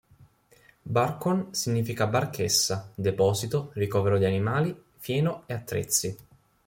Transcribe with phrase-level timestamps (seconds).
[0.83, 6.17] Barcon significa barchessa, deposito, ricovero di animali, fieno e attrezzi.